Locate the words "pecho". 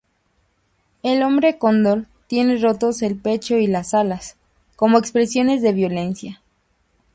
3.19-3.57